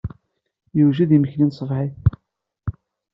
[0.77, 1.95] Yewjed yimekli n tṣebḥit.